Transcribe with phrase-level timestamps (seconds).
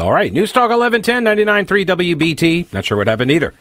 [0.00, 1.24] All right, News Talk 1110
[1.66, 2.72] 99.3 WBT.
[2.72, 3.52] Not sure what happened either.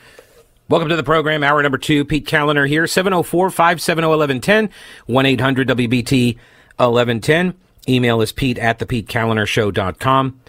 [0.70, 2.05] Welcome to the program, hour number two.
[2.05, 4.70] Pete Kaliner here, 704 570 1110,
[5.07, 6.35] 1 800 WBT
[6.77, 7.55] 1110.
[7.89, 10.39] Email is pete at thepetekalinershow.com.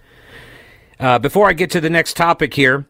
[1.01, 2.87] Uh, before I get to the next topic here,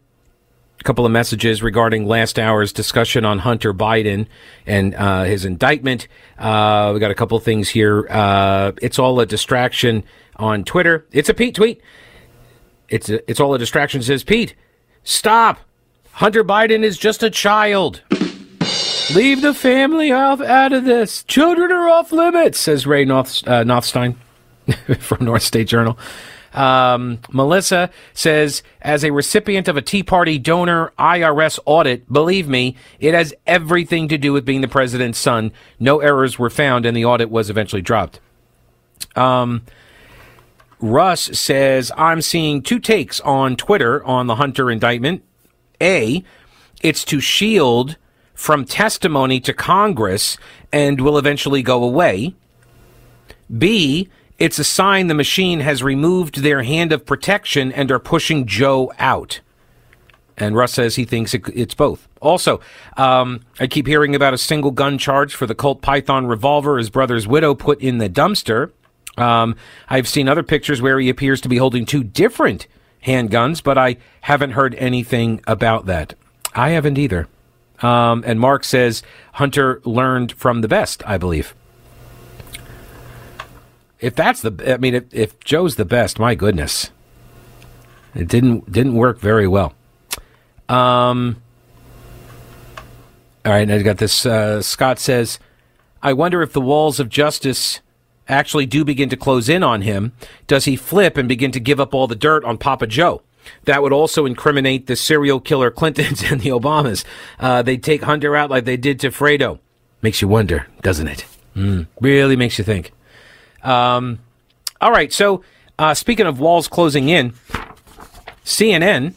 [0.79, 4.27] a couple of messages regarding last hour's discussion on Hunter Biden
[4.67, 6.07] and uh, his indictment.
[6.37, 8.05] Uh, we got a couple things here.
[8.11, 10.03] Uh, it's all a distraction
[10.35, 11.07] on Twitter.
[11.11, 11.81] It's a Pete tweet.
[12.91, 14.03] It's a, it's all a distraction.
[14.03, 14.53] Says Pete,
[15.03, 15.59] stop.
[16.11, 18.01] Hunter Biden is just a child.
[19.15, 21.23] Leave the family off out of this.
[21.23, 24.17] Children are off limits, says Ray North, uh, Nothstine
[24.99, 25.97] from North State Journal.
[26.53, 32.75] Um, Melissa says, as a recipient of a Tea Party donor IRS audit, believe me,
[32.99, 35.53] it has everything to do with being the president's son.
[35.79, 38.19] No errors were found, and the audit was eventually dropped.
[39.15, 39.63] Um,
[40.81, 45.23] Russ says, I'm seeing two takes on Twitter on the Hunter indictment.
[45.79, 46.23] A,
[46.81, 47.97] it's to shield
[48.33, 50.37] from testimony to Congress
[50.71, 52.33] and will eventually go away.
[53.55, 54.09] B,
[54.39, 58.91] it's a sign the machine has removed their hand of protection and are pushing Joe
[58.97, 59.41] out.
[60.35, 62.07] And Russ says he thinks it, it's both.
[62.19, 62.59] Also,
[62.97, 66.89] um, I keep hearing about a single gun charge for the Colt Python revolver his
[66.89, 68.71] brother's widow put in the dumpster.
[69.17, 69.55] Um,
[69.89, 72.67] I've seen other pictures where he appears to be holding two different
[73.05, 76.15] handguns, but I haven't heard anything about that.
[76.55, 77.27] I haven't either.
[77.81, 79.01] Um, and Mark says
[79.33, 81.55] Hunter learned from the best, I believe.
[83.99, 86.91] If that's the, I mean, if, if Joe's the best, my goodness,
[88.15, 89.73] it didn't didn't work very well.
[90.67, 91.41] Um.
[93.43, 94.25] All right, I got this.
[94.25, 95.39] Uh, Scott says,
[96.01, 97.81] "I wonder if the walls of justice."
[98.31, 100.13] Actually do begin to close in on him,
[100.47, 103.21] does he flip and begin to give up all the dirt on Papa Joe?
[103.65, 107.03] That would also incriminate the serial killer Clintons and the Obamas.
[107.39, 109.59] Uh, they'd take Hunter out like they did to Fredo.
[110.01, 111.25] Makes you wonder, doesn't it?
[111.55, 112.91] Mm, really makes you think.
[113.61, 114.19] Um,
[114.79, 115.43] all right, so
[115.77, 117.33] uh, speaking of walls closing in,
[118.43, 119.13] CNN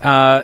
[0.00, 0.42] uh,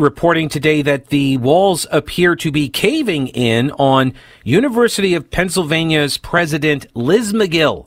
[0.00, 6.86] reporting today that the walls appear to be caving in on University of Pennsylvania's president
[6.94, 7.86] Liz Magill,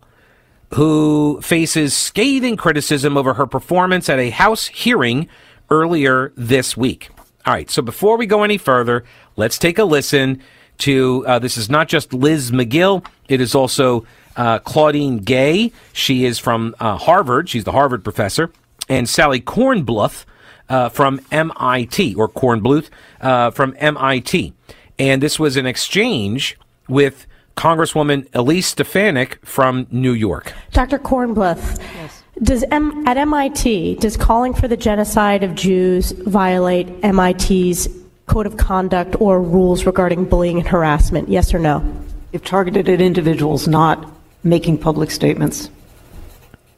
[0.76, 5.28] who faces scathing criticism over her performance at a House hearing
[5.70, 7.10] earlier this week.
[7.46, 9.04] All right, so before we go any further,
[9.36, 10.42] let's take a listen
[10.80, 15.72] to uh, this is not just Liz Magill, it is also uh, Claudine Gay.
[15.92, 18.52] She is from uh, Harvard, she's the Harvard professor,
[18.88, 20.26] and Sally Kornbluth
[20.70, 22.90] uh, from MIT, or Kornbluth
[23.22, 24.54] uh, from MIT.
[25.00, 26.58] And this was an exchange
[26.88, 27.26] with
[27.56, 30.54] Congresswoman Elise Stefanik from New York.
[30.72, 31.00] Dr.
[31.00, 32.24] Kornbluth, yes.
[32.42, 37.88] does M- at MIT, does calling for the genocide of Jews violate MIT's
[38.26, 41.30] code of conduct or rules regarding bullying and harassment?
[41.30, 41.84] Yes or no?
[42.32, 44.10] If targeted at individuals, not
[44.44, 45.70] making public statements.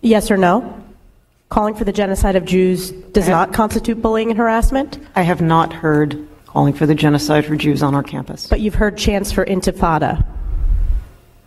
[0.01, 0.81] Yes or no?
[1.55, 4.99] Calling for the genocide of Jews does not constitute bullying and harassment?
[5.15, 8.45] I have not heard calling for the genocide for Jews on our campus.
[8.47, 10.25] But you've heard chants for intifada.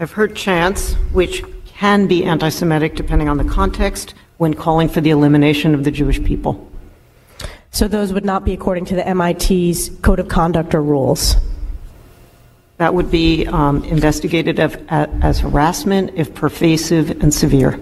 [0.00, 5.02] I've heard chants which can be anti Semitic depending on the context when calling for
[5.02, 6.72] the elimination of the Jewish people.
[7.70, 11.36] So those would not be according to the MIT's code of conduct or rules?
[12.78, 17.78] That would be um, investigated as, as harassment if pervasive and severe.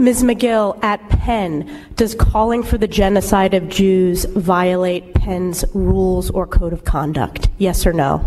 [0.00, 0.22] Ms.
[0.22, 6.72] Magill, at Penn, does calling for the genocide of Jews violate Penn's rules or code
[6.72, 7.50] of conduct?
[7.58, 8.24] Yes or no?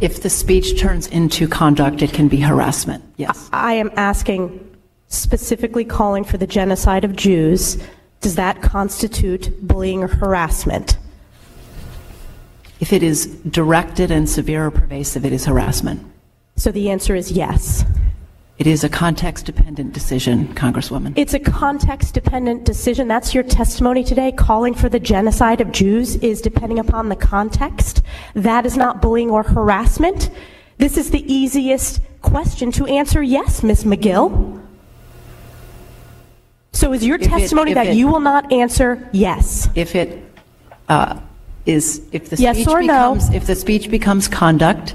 [0.00, 3.04] If the speech turns into conduct, it can be harassment.
[3.16, 3.48] Yes.
[3.52, 4.76] I am asking
[5.06, 7.78] specifically calling for the genocide of Jews.
[8.20, 10.98] Does that constitute bullying or harassment?
[12.80, 16.10] If it is directed and severe or pervasive, it is harassment.
[16.56, 17.84] So the answer is yes.
[18.58, 21.12] It is a context dependent decision, Congresswoman.
[21.16, 23.08] It's a context dependent decision.
[23.08, 24.30] That's your testimony today.
[24.30, 28.02] Calling for the genocide of Jews is depending upon the context.
[28.34, 30.30] That is not bullying or harassment.
[30.78, 33.82] This is the easiest question to answer yes, Ms.
[33.84, 34.60] Magill.
[36.72, 39.68] So is your If testimony if that it- you will not answer yes?
[39.74, 40.22] If it
[40.88, 41.18] uh,
[41.66, 43.16] is, if the Yes speech or no?
[43.32, 44.94] if the speech becomes conduct,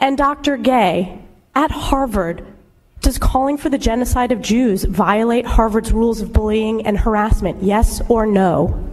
[0.00, 0.56] And Dr.
[0.56, 1.20] Gay,
[1.54, 2.46] at Harvard,
[3.02, 7.62] does calling for the genocide of Jews violate Harvard's rules of bullying and harassment?
[7.62, 8.88] Yes or no?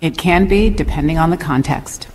[0.00, 2.08] It can be, depending on the context.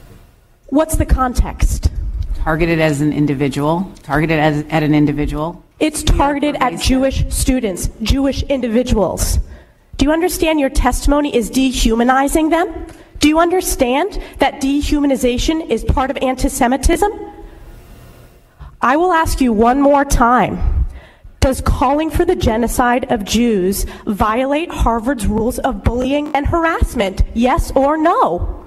[0.68, 1.92] What's the context?
[2.36, 5.64] Targeted as an individual, targeted as, at an individual.
[5.80, 9.40] It's targeted at Jewish students, Jewish individuals.
[9.98, 12.88] Do you understand your testimony is dehumanizing them?
[13.20, 17.12] Do you understand that dehumanization is part of anti Semitism?
[18.82, 20.86] I will ask you one more time.
[21.40, 27.22] Does calling for the genocide of Jews violate Harvard's rules of bullying and harassment?
[27.34, 28.66] Yes or no?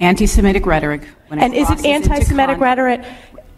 [0.00, 1.02] Anti-Semitic rhetoric.
[1.28, 3.04] When And is it anti Semitic rhetoric?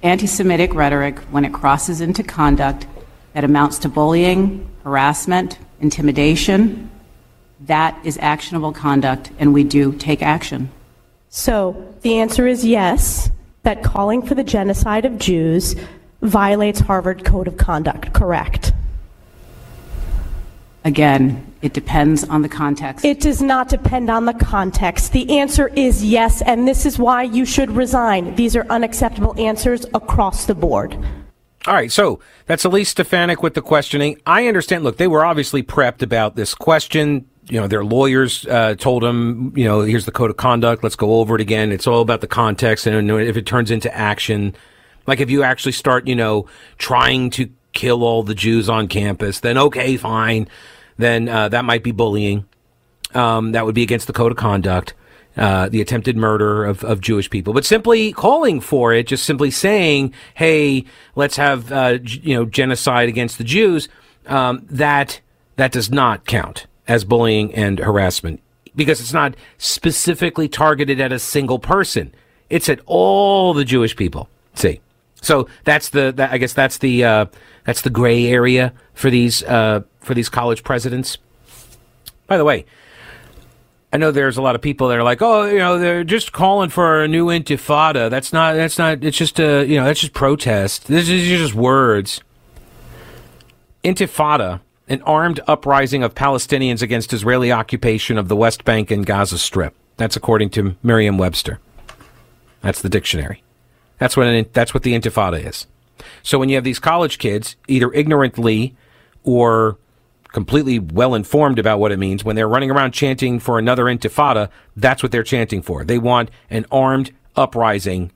[0.03, 2.87] Anti-Semitic rhetoric, when it crosses into conduct
[3.33, 6.91] that amounts to bullying, harassment, intimidation,
[7.61, 10.71] that is actionable conduct, and we do take action.
[11.31, 13.31] So the answer is yes,
[13.67, 15.75] that calling for the genocide of Jews
[16.23, 18.73] violates Harvard Code of Conduct, correct?
[20.85, 23.05] Again, it depends on the context.
[23.05, 25.11] It does not depend on the context.
[25.11, 28.37] The answer is yes, and this is why you should resign.
[28.37, 30.95] These are unacceptable answers across the board.
[31.67, 34.21] All right, so that's Elise Stefanik with the questioning.
[34.25, 34.85] I understand.
[34.85, 37.29] Look, they were obviously prepped about this question.
[37.49, 40.83] You know, their lawyers uh, told them, you know, here's the code of conduct.
[40.83, 41.71] Let's go over it again.
[41.71, 44.57] It's all about the context, and if it turns into action,
[45.07, 46.49] like if you actually start, you know,
[46.79, 50.49] trying to kill all the Jews on campus, then okay, fine.
[50.97, 52.47] Then uh, that might be bullying.
[53.15, 54.95] Um, that would be against the code of conduct.
[55.37, 59.51] Uh, the attempted murder of, of Jewish people, but simply calling for it, just simply
[59.51, 63.91] saying, "Hey, let's have uh, you know genocide against the Jews,"
[64.27, 65.21] um, that
[65.57, 68.41] that does not count as bullying and harassment
[68.75, 72.15] because it's not specifically targeted at a single person.
[72.51, 74.29] It's at all the Jewish people.
[74.55, 74.81] See,
[75.21, 77.27] so that's the that, I guess that's the uh,
[77.65, 81.19] that's the gray area for these uh, for these college presidents.
[82.27, 82.67] By the way,
[83.93, 86.33] I know there's a lot of people that are like, oh, you know, they're just
[86.33, 88.11] calling for a new intifada.
[88.11, 88.55] That's not.
[88.55, 89.03] That's not.
[89.03, 89.65] It's just a.
[89.65, 90.87] You know, that's just protest.
[90.87, 92.21] This is just words.
[93.83, 99.39] Intifada, an armed uprising of Palestinians against Israeli occupation of the West Bank and Gaza
[99.39, 99.75] Strip.
[99.97, 101.59] That's according to Merriam-Webster.
[102.61, 103.43] That's the dictionary.
[103.99, 105.67] That's what an, that's what the Intifada is.
[106.23, 108.77] So when you have these college kids, either ignorantly
[109.25, 109.79] or
[110.33, 114.51] completely well informed about what it means, when they're running around chanting for another Intifada,
[114.77, 115.85] that's what they're chanting for.
[115.85, 118.13] They want an armed uprising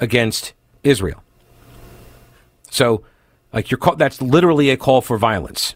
[0.00, 1.22] against Israel.
[2.70, 3.04] So,
[3.52, 5.74] like you're call, that's literally a call for violence.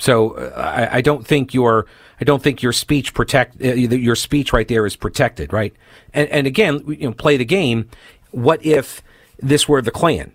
[0.00, 1.86] So uh, I, I don't think your
[2.20, 5.74] I don't think your speech protect uh, your speech right there is protected, right?
[6.12, 7.88] And, and again, you know, play the game.
[8.32, 9.02] What if
[9.38, 10.32] this were the Klan?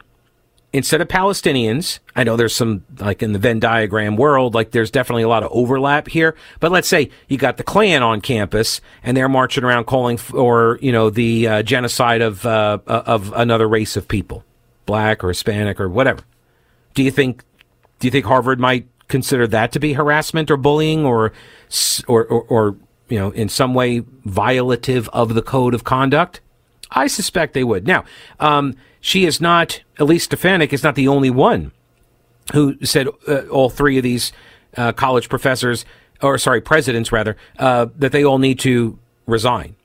[0.72, 4.91] Instead of Palestinians, I know there's some like in the Venn diagram world, like there's
[4.91, 6.36] definitely a lot of overlap here.
[6.60, 10.77] But let's say you got the Klan on campus and they're marching around calling for
[10.81, 14.43] you know the uh, genocide of uh, of another race of people,
[14.86, 16.22] black or Hispanic or whatever.
[16.93, 17.43] Do you think
[18.00, 21.31] do you think Harvard might consider that to be harassment or bullying or,
[22.07, 22.75] or, or, or,
[23.09, 26.41] you know, in some way violative of the code of conduct?
[26.91, 27.85] I suspect they would.
[27.85, 28.05] Now,
[28.39, 31.71] um, she is not, Elise Stefanik is not the only one
[32.53, 34.31] who said uh, all three of these
[34.77, 35.85] uh, college professors,
[36.21, 39.75] or sorry, presidents rather, uh, that they all need to resign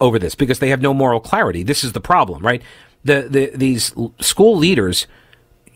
[0.00, 1.62] over this because they have no moral clarity.
[1.62, 2.62] This is the problem, right?
[3.04, 5.06] The, the, these school leaders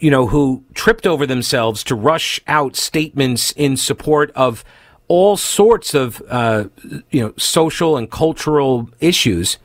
[0.05, 4.63] you know, who tripped over themselves to rush out statements in support of
[5.09, 6.65] all sorts of, uh,
[7.11, 9.57] you know, social and cultural issues.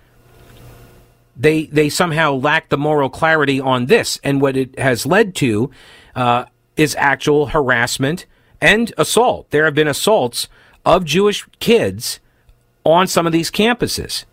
[1.36, 5.72] They they somehow lack the moral clarity on this, and what it has led to
[6.15, 6.46] uh,
[6.77, 8.25] is actual harassment
[8.62, 9.50] and assault.
[9.50, 10.48] There have been assaults
[10.86, 12.22] of Jewish kids
[12.86, 14.24] on some of these campuses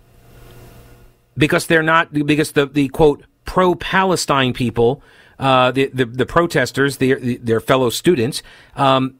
[1.36, 5.02] because they're not because the the quote pro Palestine people
[5.38, 8.42] uh, the, the, the protesters, their, their fellow students,
[8.74, 9.18] um,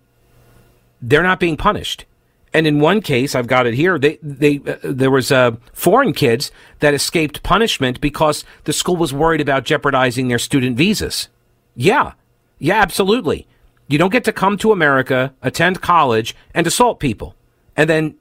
[1.02, 2.04] they're not being punished.
[2.52, 3.99] And in one case, I've got it here.
[3.99, 9.12] They, they, uh, there was uh, foreign kids that escaped punishment because the school was
[9.12, 11.28] worried about jeopardizing their student visas.
[11.75, 12.12] Yeah,
[12.58, 13.46] yeah, absolutely.
[13.88, 17.35] You don't get to come to America, attend college, and assault people,
[17.76, 18.14] and then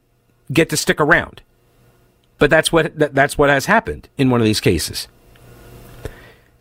[0.51, 1.41] get to stick around.
[2.37, 5.07] But that's what that, that's what has happened in one of these cases.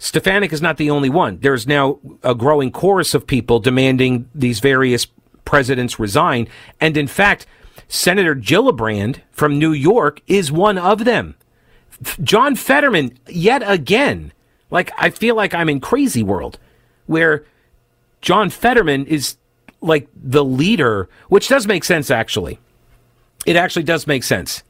[0.05, 1.39] Stefanik is not the only one.
[1.39, 5.07] There's now a growing chorus of people demanding these various
[5.47, 6.47] presidents resign,
[6.79, 7.47] and in fact,
[7.89, 11.37] Senator Gillibrand from New York is one of them.
[12.23, 14.35] John Fetterman, yet again,
[14.71, 16.59] like I feel like I'm in crazy world,
[17.07, 17.47] where
[18.21, 19.39] John Fetterman is
[19.81, 22.59] like the leader, which does make sense actually.
[23.47, 24.65] It actually does make sense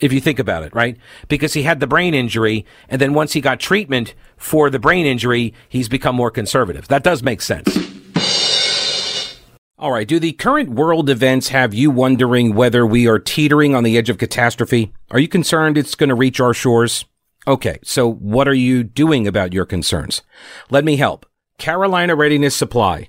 [0.00, 0.96] if you think about it, right?
[1.28, 5.06] Because he had the brain injury, and then once he got treatment for the brain
[5.06, 6.88] injury, he's become more conservative.
[6.88, 7.76] That does make sense.
[9.78, 10.06] All right.
[10.06, 14.10] Do the current world events have you wondering whether we are teetering on the edge
[14.10, 14.92] of catastrophe?
[15.10, 17.06] Are you concerned it's going to reach our shores?
[17.46, 17.78] Okay.
[17.82, 20.20] So what are you doing about your concerns?
[20.68, 21.24] Let me help.
[21.56, 23.08] Carolina Readiness Supply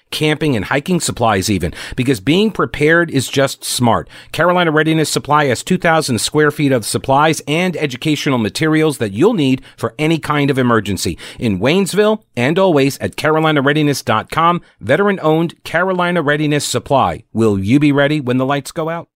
[0.11, 4.09] camping and hiking supplies even, because being prepared is just smart.
[4.31, 9.61] Carolina Readiness Supply has 2,000 square feet of supplies and educational materials that you'll need
[9.77, 11.17] for any kind of emergency.
[11.39, 17.23] In Waynesville and always at carolinareadiness.com, veteran owned Carolina Readiness Supply.
[17.33, 19.07] Will you be ready when the lights go out?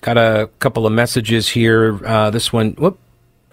[0.00, 2.04] Got a couple of messages here.
[2.06, 2.98] Uh, this one, whoop.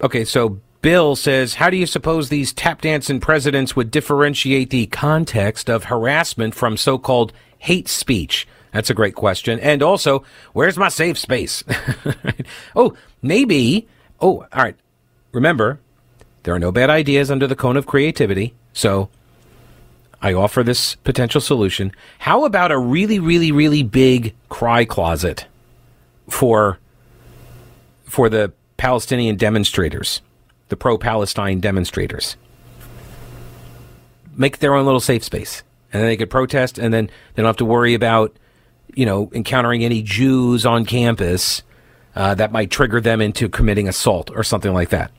[0.00, 4.86] Okay, so Bill says, How do you suppose these tap dancing presidents would differentiate the
[4.86, 8.46] context of harassment from so called hate speech?
[8.70, 9.58] That's a great question.
[9.58, 11.64] And also, where's my safe space?
[12.76, 13.88] oh, maybe.
[14.20, 14.76] Oh, all right.
[15.32, 15.80] Remember,
[16.44, 18.54] there are no bad ideas under the cone of creativity.
[18.72, 19.08] So
[20.22, 21.90] I offer this potential solution.
[22.20, 25.46] How about a really, really, really big cry closet
[26.28, 26.78] for
[28.04, 30.20] for the Palestinian demonstrators?
[30.68, 32.36] The pro Palestine demonstrators.
[34.34, 35.62] Make their own little safe space.
[35.92, 38.36] And then they could protest, and then they don't have to worry about,
[38.94, 41.62] you know, encountering any Jews on campus
[42.14, 45.12] uh, that might trigger them into committing assault or something like that.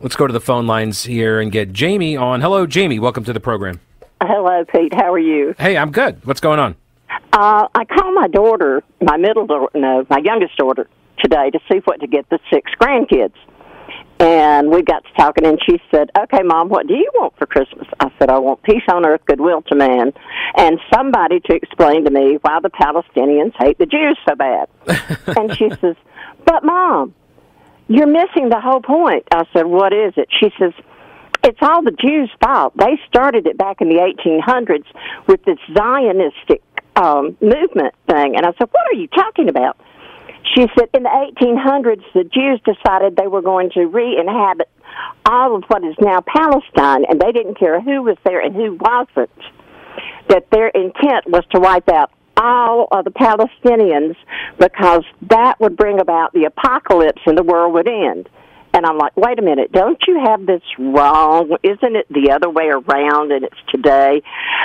[0.00, 2.40] Let's go to the phone lines here and get Jamie on.
[2.40, 2.98] Hello, Jamie.
[2.98, 3.80] Welcome to the program.
[4.22, 4.94] Hello, Pete.
[4.94, 5.54] How are you?
[5.58, 6.24] Hey, I'm good.
[6.24, 6.76] What's going on?
[7.32, 10.88] Uh, I called my daughter, my middle daughter, no, my youngest daughter
[11.18, 13.34] today to see what to get the six grandkids.
[14.22, 17.44] And we got to talking, and she said, Okay, Mom, what do you want for
[17.44, 17.88] Christmas?
[17.98, 20.12] I said, I want peace on earth, goodwill to man,
[20.56, 24.68] and somebody to explain to me why the Palestinians hate the Jews so bad.
[25.36, 25.96] and she says,
[26.46, 27.16] But, Mom,
[27.88, 29.26] you're missing the whole point.
[29.32, 30.28] I said, What is it?
[30.38, 30.72] She says,
[31.42, 32.76] it's all the Jews' fault.
[32.76, 34.86] They started it back in the 1800s
[35.26, 36.62] with this Zionistic
[36.94, 38.36] um, movement thing.
[38.36, 39.80] And I said, What are you talking about?
[40.54, 44.68] She said in the 1800s, the Jews decided they were going to re inhabit
[45.24, 48.74] all of what is now Palestine, and they didn't care who was there and who
[48.74, 49.30] wasn't.
[50.28, 54.16] That their intent was to wipe out all of the Palestinians
[54.58, 58.28] because that would bring about the apocalypse and the world would end.
[58.74, 61.56] And I'm like, wait a minute, don't you have this wrong?
[61.62, 64.22] Isn't it the other way around and it's today?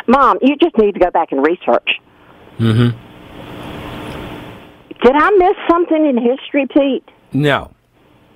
[0.08, 2.00] Mom, you just need to go back and research.
[2.58, 3.07] Mm-hmm.
[5.04, 7.04] Did I miss something in history, Pete?
[7.34, 7.72] No.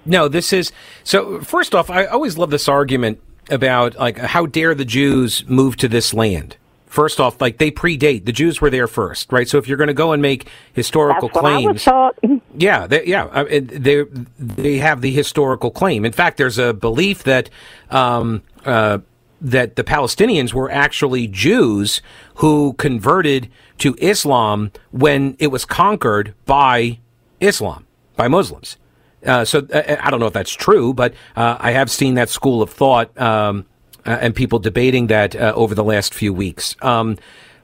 [0.06, 0.72] No, this is
[1.03, 1.41] so.
[1.41, 5.88] First off, I always love this argument about like how dare the Jews move to
[5.88, 6.58] this land.
[6.88, 9.48] First off, like they predate the Jews were there first, right?
[9.48, 11.88] So if you're going to go and make historical claims,
[12.58, 14.03] yeah, they, yeah, they
[14.39, 16.03] they have the historical claim.
[16.03, 17.50] In fact, there's a belief that
[17.91, 18.98] um, uh,
[19.41, 22.01] that the Palestinians were actually Jews
[22.36, 27.00] who converted to Islam when it was conquered by
[27.39, 28.77] Islam, by Muslims.
[29.25, 32.29] Uh, so uh, I don't know if that's true, but uh, I have seen that
[32.29, 33.65] school of thought um,
[34.05, 36.75] uh, and people debating that uh, over the last few weeks.
[36.81, 37.17] Um,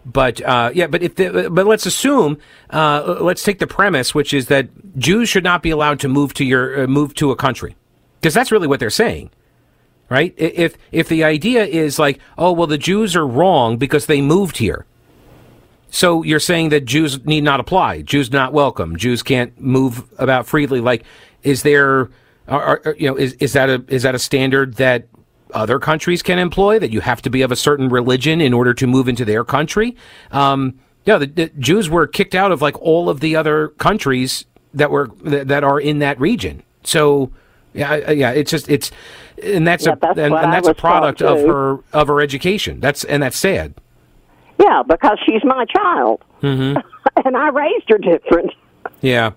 [0.06, 2.38] but uh, yeah, but if the, but let's assume
[2.72, 6.46] let's take the premise, which is that Jews should not be allowed to move to
[6.46, 7.76] your move to a country,
[8.20, 9.30] because that's really what they're saying
[10.10, 10.34] right?
[10.38, 14.58] If if the idea is like, oh well, the Jews are wrong because they moved
[14.58, 14.86] here.
[15.90, 18.02] So you're saying that Jews need not apply.
[18.02, 18.98] Jews not welcome.
[18.98, 20.82] Jews can't move about freely.
[20.82, 21.04] Like,
[21.44, 22.10] is there,
[22.48, 25.08] are, are, you know, is is that a is that a standard that
[25.54, 26.78] other countries can employ?
[26.80, 29.44] That you have to be of a certain religion in order to move into their
[29.44, 29.96] country?
[30.32, 34.46] Um, Yeah, the, the Jews were kicked out of like all of the other countries
[34.74, 36.64] that were that, that are in that region.
[36.84, 37.32] So,
[37.74, 38.92] yeah, yeah, it's just it's,
[39.44, 42.80] and that's Yeah, a that's and, and that's a product of her of her education.
[42.80, 43.76] That's and that's sad.
[44.60, 46.80] Yeah, because she's my child, mm-hmm.
[47.26, 48.52] and I raised her different.
[49.02, 49.32] Yeah.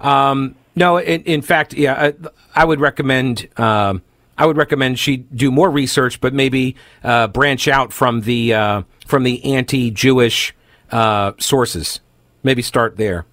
[0.00, 2.14] Um, no, in, in fact, yeah, I,
[2.54, 3.48] I would recommend.
[3.58, 4.02] Um,
[4.36, 6.74] I would recommend she do more research, but maybe
[7.04, 10.54] uh, branch out from the uh, from the anti-Jewish
[10.90, 12.00] uh, sources.
[12.42, 13.26] Maybe start there.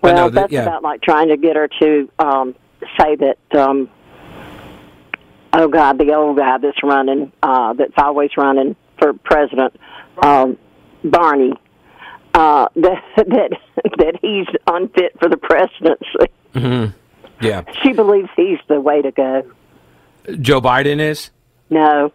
[0.00, 0.62] Well, no, that- that's yeah.
[0.62, 2.54] about like trying to get her to um,
[3.00, 3.38] say that.
[3.58, 3.88] Um,
[5.52, 9.74] oh God, the old guy that's running, uh, that's always running for president,
[10.22, 10.56] um,
[11.04, 11.52] Barney,
[12.34, 13.50] uh, that that
[13.98, 16.94] that he's unfit for the presidency.
[17.40, 19.42] Yeah, She believes he's the way to go.
[20.40, 21.30] Joe Biden is.
[21.70, 22.12] No,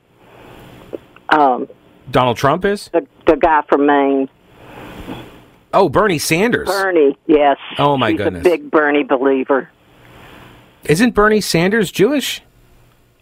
[1.29, 1.67] um,
[2.09, 2.89] Donald Trump is.
[2.93, 4.29] the the guy from Maine,
[5.73, 6.67] Oh, Bernie Sanders.
[6.69, 7.17] Bernie.
[7.27, 7.57] Yes.
[7.77, 8.41] Oh, my She's goodness.
[8.47, 9.69] a big Bernie believer.
[10.85, 12.41] Isn't Bernie Sanders Jewish?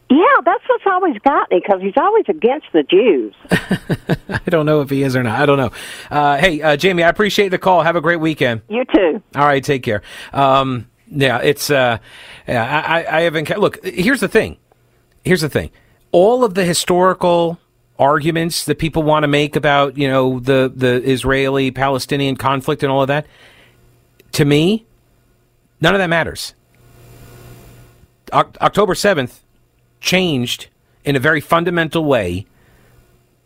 [0.09, 3.33] Yeah, that's what's always got me because he's always against the Jews.
[4.29, 5.39] I don't know if he is or not.
[5.41, 5.71] I don't know.
[6.11, 7.81] Uh, hey, uh, Jamie, I appreciate the call.
[7.81, 8.61] Have a great weekend.
[8.69, 9.21] You too.
[9.35, 10.03] All right, take care.
[10.31, 11.69] Um, yeah, it's.
[11.71, 11.97] Uh,
[12.47, 13.45] yeah, I, I- I haven't.
[13.45, 14.57] ca- Look, here's the thing.
[15.23, 15.71] Here's the thing.
[16.11, 17.59] All of the historical
[17.97, 22.91] arguments that people want to make about, you know, the the Israeli Palestinian conflict and
[22.91, 23.25] all of that,
[24.33, 24.85] to me,
[25.81, 26.53] none of that matters.
[28.31, 29.41] Oc- October seventh
[30.05, 30.67] changed
[31.03, 32.45] in a very fundamental way.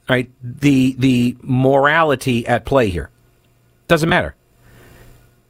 [0.08, 3.10] Right, the the morality at play here.
[3.88, 4.36] Doesn't matter.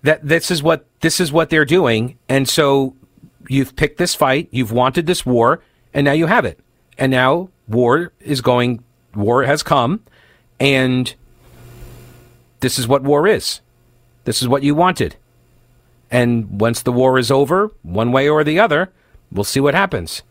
[0.03, 2.93] That this is what this is what they're doing and so
[3.47, 5.61] you've picked this fight you've wanted this war
[5.93, 6.59] and now you have it.
[6.97, 8.83] And now war is going
[9.15, 10.01] war has come
[10.59, 11.13] and
[12.59, 13.61] this is what war is.
[14.25, 15.15] This is what you wanted.
[16.11, 18.91] And once the war is over one way or the other
[19.31, 20.21] we'll see what happens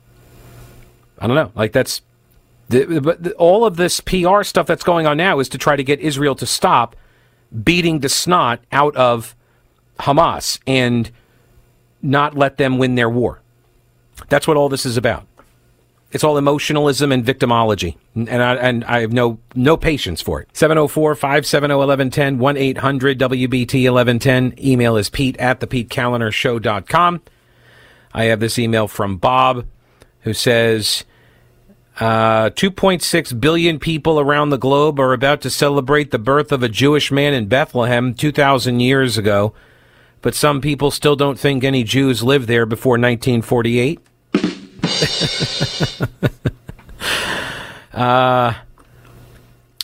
[1.21, 2.03] i don't know like that's
[2.69, 5.75] the, but the, all of this PR stuff that's going on now is to try
[5.75, 6.97] to get Israel to stop
[7.65, 9.35] beating the snot out of
[10.01, 11.11] Hamas and
[12.03, 13.41] not let them win their war.
[14.29, 15.27] That's what all this is about.
[16.11, 17.97] It's all emotionalism and victimology.
[18.15, 20.49] And I, and I have no, no patience for it.
[20.55, 24.55] 704 570 1110 1 800 WBT 1110.
[24.59, 27.23] Email is pete at the show.com.
[28.15, 29.67] I have this email from Bob
[30.21, 31.05] who says,
[32.01, 36.69] uh, 2.6 billion people around the globe are about to celebrate the birth of a
[36.69, 39.53] Jewish man in Bethlehem 2,000 years ago,
[40.23, 43.99] but some people still don't think any Jews lived there before 1948.
[47.93, 48.55] uh,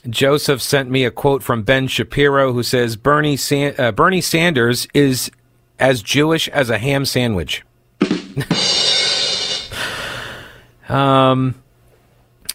[0.08, 4.86] Joseph sent me a quote from Ben Shapiro who says Bernie, San- uh, Bernie Sanders
[4.94, 5.32] is
[5.80, 7.64] as Jewish as a ham sandwich.
[10.88, 11.56] um,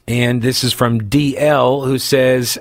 [0.09, 2.57] and this is from DL, who says,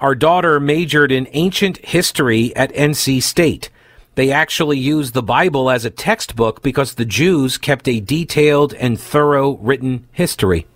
[0.00, 3.68] Our daughter majored in ancient history at NC State.
[4.14, 8.98] They actually used the Bible as a textbook because the Jews kept a detailed and
[8.98, 10.66] thorough written history.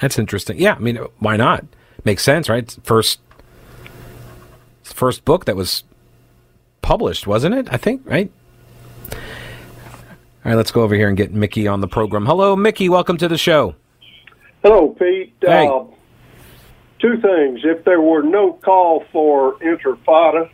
[0.00, 0.58] That's interesting.
[0.58, 1.66] Yeah, I mean, why not?
[2.04, 2.74] Makes sense, right?
[2.82, 3.20] First,
[4.82, 5.84] first book that was
[6.80, 7.68] published, wasn't it?
[7.70, 8.32] I think, right?
[9.12, 9.18] All
[10.46, 12.24] right, let's go over here and get Mickey on the program.
[12.24, 12.88] Hello, Mickey.
[12.88, 13.76] Welcome to the show.
[14.62, 15.34] Hello, Pete.
[15.40, 15.66] Hey.
[15.66, 15.84] Uh,
[17.00, 17.62] two things.
[17.64, 20.48] If there were no call for intifada,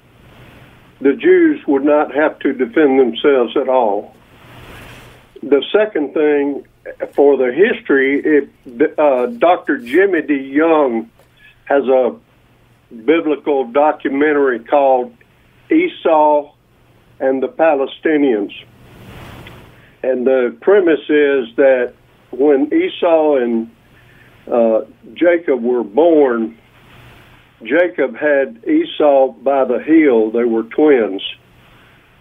[1.02, 4.16] the Jews would not have to defend themselves at all.
[5.42, 6.66] The second thing,
[7.12, 9.76] for the history, if uh, Dr.
[9.76, 11.10] Jimmy DeYoung
[11.66, 12.16] has a
[13.04, 15.14] biblical documentary called
[15.70, 16.50] Esau
[17.20, 18.54] and the Palestinians.
[20.02, 21.92] And the premise is that
[22.30, 23.70] when Esau and
[24.50, 24.84] uh,
[25.14, 26.58] Jacob were born,
[27.62, 30.30] Jacob had Esau by the heel.
[30.30, 31.22] They were twins.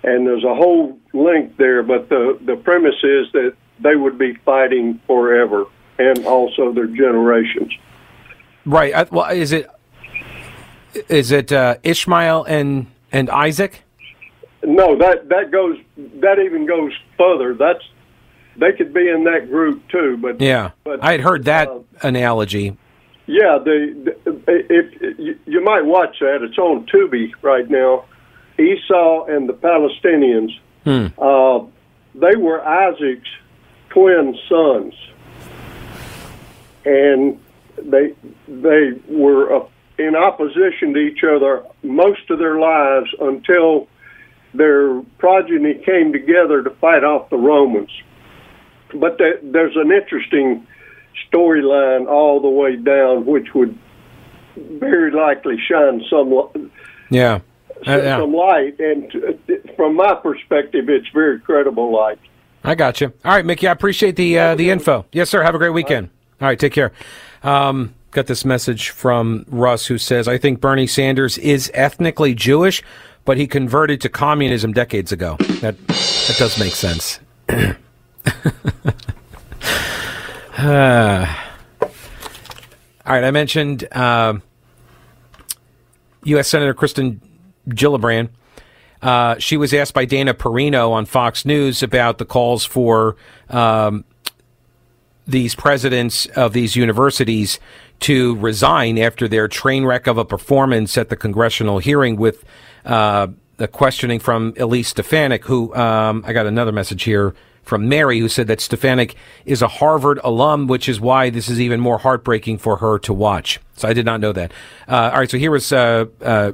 [0.03, 4.35] And there's a whole link there, but the, the premise is that they would be
[4.45, 5.65] fighting forever
[5.99, 7.73] and also their generations.
[8.65, 8.93] Right.
[8.93, 9.67] I, well, is it
[11.09, 13.83] is it uh, Ishmael and and Isaac?
[14.63, 17.53] No, that, that goes, that even goes further.
[17.53, 17.83] That's,
[18.57, 21.79] they could be in that group too, but Yeah, But, I had heard that uh,
[22.01, 22.75] analogy.
[23.27, 28.05] Yeah, the, the if you, you might watch that, it's on Tubi right now.
[28.57, 30.51] Esau and the Palestinians.
[31.17, 31.67] Uh,
[32.15, 33.29] they were Isaac's
[33.89, 34.93] twin sons,
[36.85, 37.39] and
[37.77, 38.13] they
[38.47, 39.67] they were uh,
[39.99, 43.87] in opposition to each other most of their lives until
[44.53, 47.91] their progeny came together to fight off the Romans.
[48.93, 50.65] But there's an interesting
[51.31, 53.77] storyline all the way down, which would
[54.55, 56.71] very likely shine some
[57.09, 57.39] yeah.
[57.85, 58.17] Uh, yeah.
[58.17, 58.79] some light.
[58.79, 59.39] And
[59.75, 62.19] from my perspective, it's very credible light.
[62.63, 63.13] I got you.
[63.23, 63.67] All right, Mickey.
[63.67, 65.05] I appreciate the uh, the info.
[65.11, 65.43] Yes, sir.
[65.43, 66.09] Have a great weekend.
[66.41, 66.91] All right, take care.
[67.43, 72.83] Um, got this message from Russ who says, "I think Bernie Sanders is ethnically Jewish,
[73.25, 75.37] but he converted to communism decades ago.
[75.61, 77.19] That that does make sense."
[80.57, 81.35] uh,
[81.81, 84.35] all right, I mentioned uh,
[86.23, 86.47] U.S.
[86.47, 87.21] Senator Kristen
[87.69, 88.29] Gillibrand.
[89.01, 93.15] Uh, she was asked by Dana Perino on Fox News about the calls for
[93.49, 94.03] um,
[95.27, 97.59] these presidents of these universities
[97.99, 102.43] to resign after their train wreck of a performance at the congressional hearing with
[102.85, 107.33] uh, the questioning from Elise Stefanik, who um, I got another message here
[107.67, 111.59] from Mary, who said that Stefanik is a Harvard alum, which is why this is
[111.59, 113.59] even more heartbreaking for her to watch.
[113.75, 114.51] So I did not know that.
[114.87, 116.53] Uh, all right, so here was uh, uh,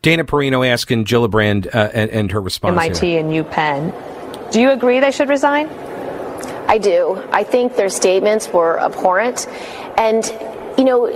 [0.00, 2.72] Dana Perino asking Gillibrand uh, and, and, her response.
[2.72, 3.20] MIT here.
[3.20, 4.50] and UPenn.
[4.52, 5.68] Do you agree they should resign?
[6.68, 7.22] I do.
[7.32, 9.46] I think their statements were abhorrent.
[9.98, 10.24] And,
[10.78, 11.06] you know,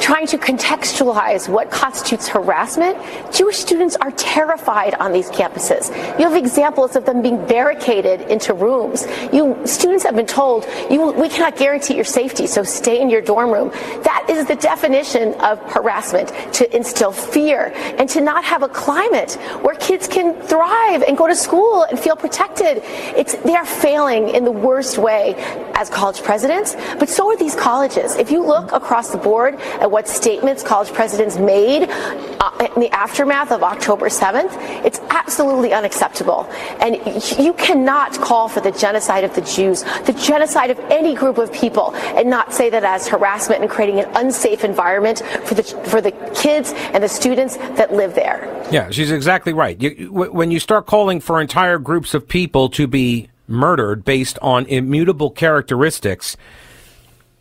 [0.00, 2.96] trying to contextualize what constitutes harassment,
[3.32, 5.88] Jewish students are terrified on these campuses.
[6.18, 9.06] You have examples of them being barricaded into rooms.
[9.32, 13.20] You students have been told, you, we cannot guarantee your safety, so stay in your
[13.20, 13.70] dorm room.
[14.02, 19.34] That is the definition of harassment, to instill fear and to not have a climate
[19.62, 22.82] where kids can thrive and go to school and feel protected.
[23.16, 25.34] It's, they are failing in the worst way
[25.74, 28.16] as college presidents, but so are these colleges.
[28.16, 32.90] If you look across the board at what statements college presidents made uh, in the
[32.90, 34.50] aftermath of October 7th,
[34.84, 36.48] it's absolutely unacceptable.
[36.80, 36.96] And
[37.38, 41.52] you cannot call for the genocide of the Jews, the genocide of any group of
[41.52, 46.00] people, and not say that as harassment and creating an unsafe environment for the for
[46.00, 48.46] the kids and the students that live there.
[48.70, 49.80] Yeah, she's exactly right.
[49.80, 54.64] You, when you start calling for entire groups of people to be murdered based on
[54.66, 56.36] immutable characteristics,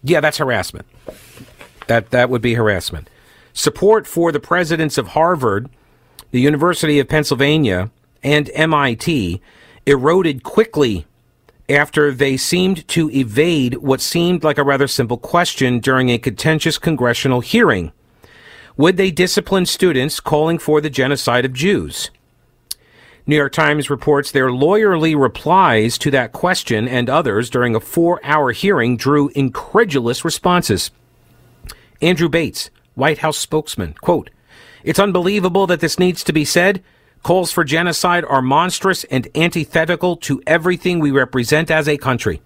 [0.04, 0.88] yeah, that's harassment.
[1.90, 3.10] That that would be harassment.
[3.52, 5.70] Support for the presidents of Harvard,
[6.30, 7.90] the University of Pennsylvania,
[8.22, 9.42] and MIT
[9.88, 11.08] eroded quickly
[11.68, 16.78] after they seemed to evade what seemed like a rather simple question during a contentious
[16.78, 17.92] congressional hearing.
[18.78, 22.12] Would they discipline students calling for the genocide of Jews?
[23.26, 28.20] New York Times reports their lawyerly replies to that question and others during a four
[28.24, 30.92] hour hearing drew incredulous responses.
[32.02, 34.30] Andrew Bates, White House spokesman, quote,
[34.84, 36.84] It's unbelievable that this needs to be said.
[37.24, 42.42] Calls for genocide are monstrous and antithetical to everything we represent as a country.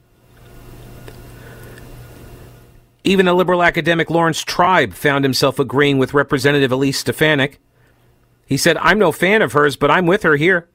[3.03, 7.59] Even the liberal academic Laurence Tribe found himself agreeing with Representative Elise Stefanik.
[8.45, 10.67] He said, I'm no fan of hers, but I'm with her here.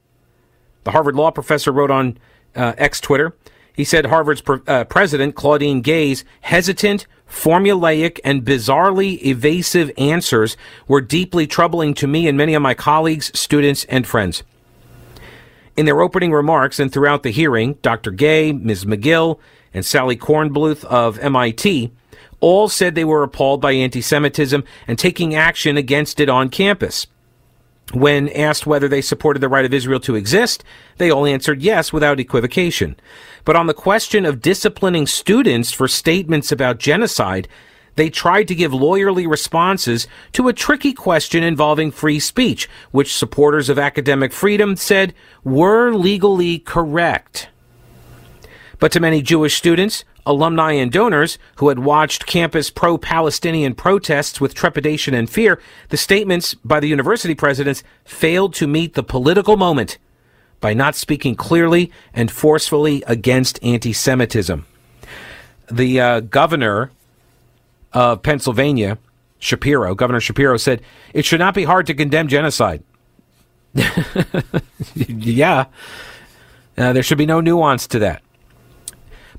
[0.85, 2.19] The Harvard law professor wrote on
[2.55, 3.35] uh, X Twitter.
[3.79, 10.57] He said Harvard's pre- uh, president, Claudine Gay's hesitant, formulaic, and bizarrely evasive answers
[10.89, 14.43] were deeply troubling to me and many of my colleagues, students, and friends.
[15.77, 18.11] In their opening remarks and throughout the hearing, Dr.
[18.11, 18.85] Gay, Ms.
[18.85, 19.39] Magill,
[19.73, 21.93] and Sally Kornbluth of MIT
[22.41, 27.07] all said they were appalled by anti Semitism and taking action against it on campus.
[27.93, 30.63] When asked whether they supported the right of Israel to exist,
[30.99, 32.97] they all answered yes without equivocation.
[33.45, 37.49] But on the question of disciplining students for statements about genocide,
[37.95, 43.69] they tried to give lawyerly responses to a tricky question involving free speech, which supporters
[43.69, 47.49] of academic freedom said were legally correct.
[48.79, 54.41] But to many Jewish students, alumni, and donors who had watched campus pro Palestinian protests
[54.41, 59.57] with trepidation and fear, the statements by the university presidents failed to meet the political
[59.57, 59.99] moment
[60.61, 64.67] by not speaking clearly and forcefully against anti Semitism.
[65.71, 66.91] The uh, governor
[67.93, 68.99] of Pennsylvania,
[69.39, 70.83] Shapiro, Governor Shapiro, said
[71.15, 72.83] it should not be hard to condemn genocide.
[74.95, 75.67] yeah,
[76.77, 78.23] uh, there should be no nuance to that.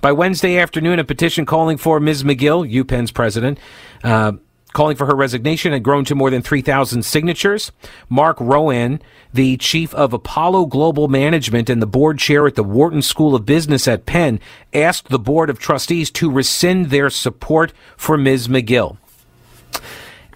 [0.01, 2.23] By Wednesday afternoon, a petition calling for Ms.
[2.23, 3.59] Magill, UPenn's president,
[4.01, 4.31] uh,
[4.71, 7.73] calling for her resignation had grown to more than 3,000 signatures.
[8.07, 9.01] Marc Rowan,
[9.33, 13.45] the chief of Apollo Global Management and the board chair at the Wharton School of
[13.45, 14.39] Business at Penn,
[14.73, 18.47] asked the board of trustees to rescind their support for Ms.
[18.47, 18.97] Magill.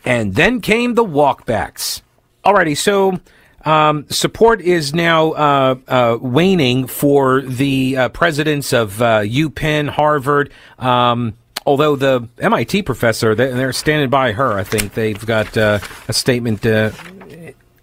[0.04, 2.02] And then came the walkbacks.
[2.44, 3.22] Alrighty, so
[3.66, 10.52] um, support is now uh, uh, waning for the uh, presidents of uh, UPenn, Harvard.
[10.80, 14.54] Um, although the MIT professor, they're standing by her.
[14.54, 16.66] I think they've got uh, a statement.
[16.66, 16.92] Uh,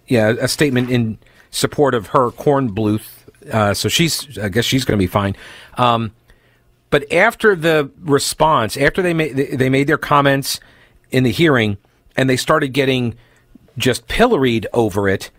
[0.07, 1.17] yeah, a statement in
[1.51, 3.75] support of her Kornbluth.
[3.75, 5.35] so she's, I guess, she's going to be fine.
[5.77, 6.11] Um,
[6.89, 10.59] but after the response, after they made they made their comments
[11.09, 11.77] in the hearing,
[12.15, 13.15] and they started getting
[13.77, 15.31] just pilloried over it,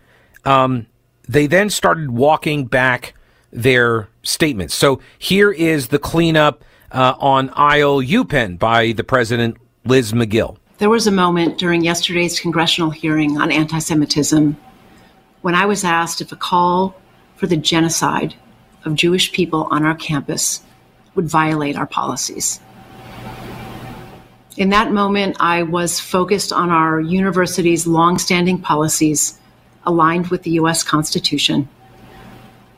[0.45, 0.87] um,
[1.27, 3.13] they then started walking back
[3.51, 4.73] their statements.
[4.73, 10.57] So here is the cleanup uh, on aisle UPenn by the president, Liz Magill.
[10.77, 14.57] There was a moment during yesterday's congressional hearing on anti Semitism
[15.41, 16.95] when I was asked if a call
[17.35, 18.35] for the genocide
[18.85, 20.61] of Jewish people on our campus
[21.15, 22.59] would violate our policies.
[24.57, 29.39] In that moment, I was focused on our university's longstanding policies
[29.85, 30.83] aligned with the U.S.
[30.83, 31.67] Constitution,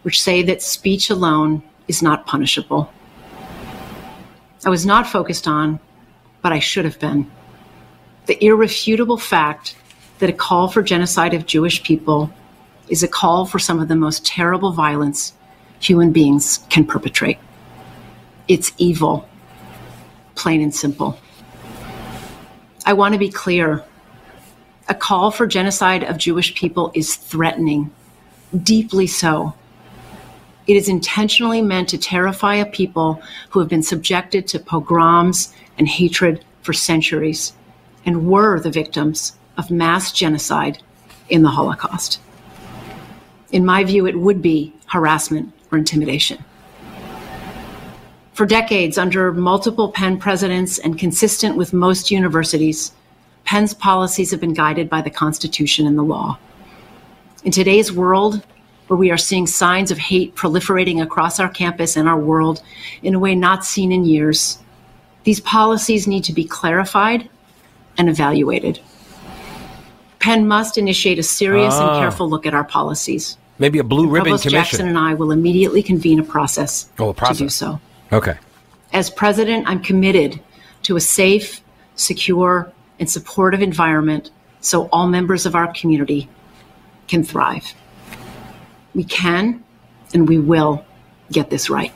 [0.03, 2.91] which say that speech alone is not punishable.
[4.65, 5.79] I was not focused on,
[6.41, 7.29] but I should have been,
[8.25, 9.75] the irrefutable fact
[10.19, 12.31] that a call for genocide of Jewish people
[12.89, 15.33] is a call for some of the most terrible violence
[15.79, 17.37] human beings can perpetrate.
[18.47, 19.27] It's evil,
[20.35, 21.19] plain and simple.
[22.85, 23.83] I want to be clear.
[24.87, 27.91] A call for genocide of Jewish people is threatening,
[28.63, 29.55] deeply so.
[30.67, 35.87] It is intentionally meant to terrify a people who have been subjected to pogroms and
[35.87, 37.53] hatred for centuries
[38.05, 40.77] and were the victims of mass genocide
[41.29, 42.19] in the Holocaust.
[43.51, 46.43] In my view, it would be harassment or intimidation.
[48.33, 52.91] For decades, under multiple Penn presidents and consistent with most universities,
[53.45, 56.37] Penn's policies have been guided by the Constitution and the law.
[57.43, 58.43] In today's world,
[58.87, 62.61] where we are seeing signs of hate proliferating across our campus and our world
[63.01, 64.59] in a way not seen in years,
[65.23, 67.29] these policies need to be clarified
[67.97, 68.79] and evaluated.
[70.19, 71.87] Penn must initiate a serious ah.
[71.87, 73.37] and careful look at our policies.
[73.59, 74.63] Maybe a blue ribbon Provost commission.
[74.63, 77.37] Jackson and I will immediately convene a process, oh, a process.
[77.37, 77.79] to do so.
[78.11, 78.37] Okay.
[78.91, 80.41] As president, I'm committed
[80.83, 81.61] to a safe,
[81.95, 84.31] secure, and supportive environment
[84.61, 86.27] so all members of our community
[87.07, 87.73] can thrive.
[88.93, 89.63] We can
[90.13, 90.85] and we will
[91.31, 91.93] get this right.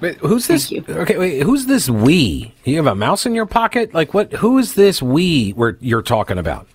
[0.00, 0.70] Wait, who's this?
[0.72, 2.52] Okay, wait, who's this we?
[2.64, 3.94] You have a mouse in your pocket?
[3.94, 4.32] Like what?
[4.34, 6.68] Who is this we where you're talking about?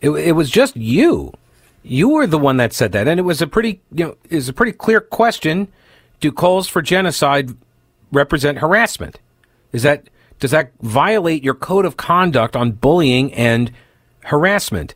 [0.00, 1.34] It, it was just you.
[1.82, 4.48] You were the one that said that, and it was a pretty, you know, is
[4.48, 5.68] a pretty clear question
[6.20, 7.56] do calls for genocide
[8.12, 9.18] represent harassment?
[9.72, 10.08] Is that
[10.40, 13.70] does that violate your code of conduct on bullying and
[14.24, 14.94] harassment?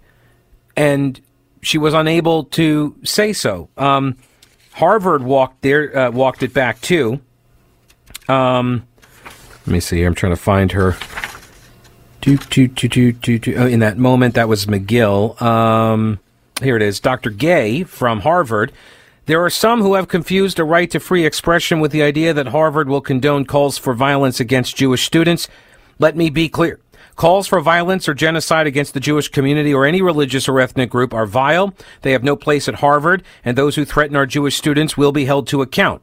[0.76, 1.20] And
[1.62, 3.68] she was unable to say so.
[3.76, 4.16] Um,
[4.72, 7.20] Harvard walked there, uh, walked it back too.
[8.28, 8.86] Um,
[9.66, 10.08] let me see here.
[10.08, 10.96] I'm trying to find her.
[12.20, 13.54] Do, do, do.
[13.56, 15.40] Oh, in that moment, that was Magill.
[15.40, 16.18] Um,
[16.62, 17.00] here it is.
[17.00, 17.30] Dr.
[17.30, 18.72] Gay from Harvard
[19.26, 22.48] there are some who have confused a right to free expression with the idea that
[22.48, 25.48] Harvard will condone calls for violence against Jewish students.
[25.98, 26.80] Let me be clear.
[27.16, 31.14] Calls for violence or genocide against the Jewish community or any religious or ethnic group
[31.14, 31.72] are vile.
[32.02, 35.24] They have no place at Harvard, and those who threaten our Jewish students will be
[35.24, 36.02] held to account.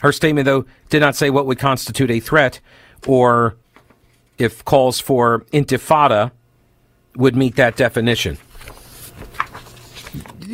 [0.00, 2.60] Her statement, though, did not say what would constitute a threat
[3.06, 3.56] or
[4.38, 6.30] if calls for intifada
[7.16, 8.38] would meet that definition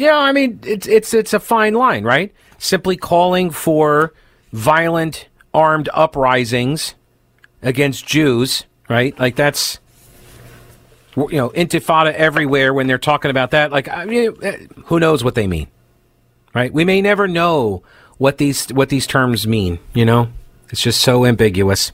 [0.06, 2.32] know, I mean, it's it's it's a fine line, right?
[2.58, 4.12] Simply calling for
[4.52, 6.94] violent armed uprisings
[7.62, 9.18] against Jews, right?
[9.18, 9.80] Like that's
[11.16, 13.72] you know, intifada everywhere when they're talking about that.
[13.72, 15.66] Like, I mean, eh, who knows what they mean,
[16.54, 16.72] right?
[16.72, 17.82] We may never know
[18.18, 19.78] what these what these terms mean.
[19.94, 20.28] You know,
[20.70, 21.92] it's just so ambiguous.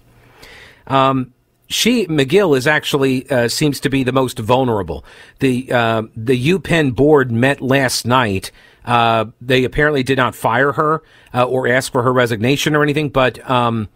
[0.87, 1.33] Um,
[1.69, 5.05] she Magill is actually uh, seems to be the most vulnerable.
[5.39, 8.51] The uh, the UPenn board met last night.
[8.85, 13.09] Uh, they apparently did not fire her uh, or ask for her resignation or anything,
[13.09, 13.89] but um,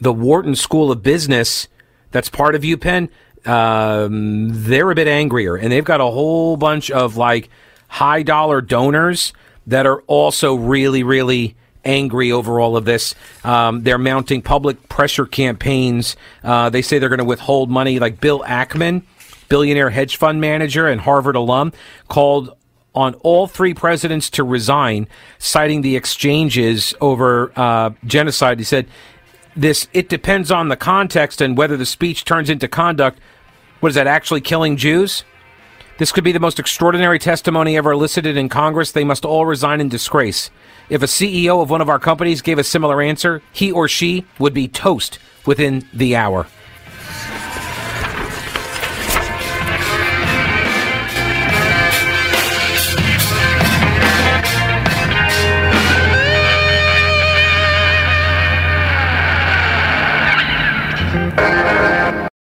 [0.00, 1.66] the Wharton School of Business,
[2.12, 3.08] that's part of UPenn,
[3.44, 7.48] um, they're a bit angrier, and they've got a whole bunch of like
[7.88, 9.32] high dollar donors
[9.66, 13.14] that are also really really angry over all of this.
[13.44, 16.16] Um, they're mounting public pressure campaigns.
[16.44, 17.98] Uh, they say they're going to withhold money.
[17.98, 19.02] Like Bill Ackman,
[19.48, 21.72] billionaire hedge fund manager and Harvard alum,
[22.08, 22.54] called
[22.94, 25.06] on all three presidents to resign,
[25.38, 28.58] citing the exchanges over uh, genocide.
[28.58, 28.86] He said,
[29.54, 33.20] "This it depends on the context and whether the speech turns into conduct."
[33.80, 35.22] What is that, actually killing Jews?
[35.98, 38.92] This could be the most extraordinary testimony ever elicited in Congress.
[38.92, 40.50] They must all resign in disgrace.
[40.88, 44.24] If a CEO of one of our companies gave a similar answer, he or she
[44.38, 46.46] would be toast within the hour.